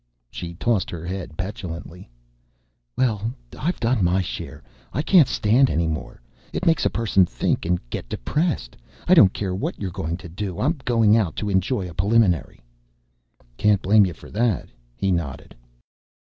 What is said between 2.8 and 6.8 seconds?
"Well, I've done my share. I can't stand any more. It